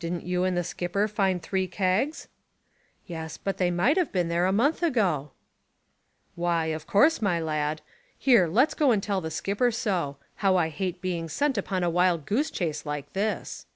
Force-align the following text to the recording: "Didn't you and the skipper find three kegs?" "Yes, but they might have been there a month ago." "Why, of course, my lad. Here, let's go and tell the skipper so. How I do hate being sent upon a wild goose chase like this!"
"Didn't 0.00 0.24
you 0.24 0.42
and 0.42 0.56
the 0.56 0.64
skipper 0.64 1.06
find 1.06 1.40
three 1.40 1.68
kegs?" 1.68 2.26
"Yes, 3.06 3.36
but 3.38 3.58
they 3.58 3.70
might 3.70 3.96
have 3.96 4.10
been 4.10 4.26
there 4.26 4.46
a 4.46 4.52
month 4.52 4.82
ago." 4.82 5.30
"Why, 6.34 6.64
of 6.66 6.88
course, 6.88 7.22
my 7.22 7.38
lad. 7.38 7.80
Here, 8.18 8.48
let's 8.48 8.74
go 8.74 8.90
and 8.90 9.00
tell 9.00 9.20
the 9.20 9.30
skipper 9.30 9.70
so. 9.70 10.16
How 10.38 10.56
I 10.56 10.70
do 10.70 10.74
hate 10.74 11.00
being 11.00 11.28
sent 11.28 11.56
upon 11.56 11.84
a 11.84 11.88
wild 11.88 12.26
goose 12.26 12.50
chase 12.50 12.84
like 12.84 13.12
this!" 13.12 13.66